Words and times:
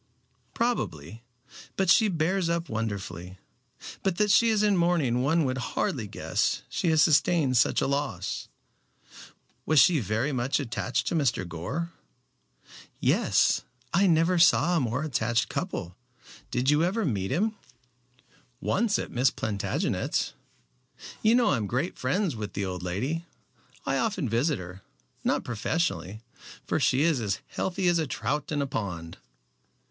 "Probably, 0.55 1.21
but 1.77 1.87
she 1.91 2.07
bears 2.07 2.49
up 2.49 2.69
wonderfully. 2.69 3.37
But 4.01 4.17
that 4.17 4.31
she 4.31 4.49
is 4.49 4.63
in 4.63 4.75
mourning 4.75 5.21
one 5.21 5.43
would 5.45 5.59
hardly 5.59 6.07
guess 6.07 6.63
she 6.69 6.89
had 6.89 6.99
sustained 6.99 7.55
such 7.55 7.81
a 7.81 7.85
loss. 7.87 8.47
Was 9.63 9.79
she 9.79 9.99
very 9.99 10.31
much 10.31 10.59
attached 10.59 11.05
to 11.05 11.13
Mr. 11.13 11.47
Gore?" 11.47 11.91
"Yes. 12.99 13.61
I 13.93 14.07
never 14.07 14.39
saw 14.39 14.75
a 14.75 14.79
more 14.79 15.03
attached 15.03 15.49
couple. 15.49 15.95
Did 16.49 16.71
you 16.71 16.83
ever 16.83 17.05
meet 17.05 17.31
him?" 17.31 17.53
"Once 18.59 18.97
at 18.97 19.11
Miss 19.11 19.29
Plantagenet's. 19.29 20.33
You 21.21 21.35
know 21.35 21.49
I 21.49 21.57
am 21.57 21.67
great 21.67 21.95
friends 21.95 22.35
with 22.35 22.53
the 22.53 22.65
old 22.65 22.81
lady. 22.81 23.27
I 23.85 23.97
often 23.97 24.27
visit 24.27 24.57
her, 24.57 24.81
not 25.23 25.43
professionally, 25.43 26.21
for 26.65 26.79
she 26.79 27.03
is 27.03 27.21
as 27.21 27.37
healthy 27.49 27.87
as 27.87 27.99
a 27.99 28.07
trout 28.07 28.51
in 28.51 28.63
a 28.63 28.65
pond." 28.65 29.19